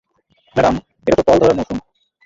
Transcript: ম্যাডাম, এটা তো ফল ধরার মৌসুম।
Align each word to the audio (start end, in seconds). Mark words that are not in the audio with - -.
ম্যাডাম, 0.55 0.75
এটা 1.07 1.15
তো 1.17 1.23
ফল 1.27 1.37
ধরার 1.41 1.55
মৌসুম। 1.57 1.77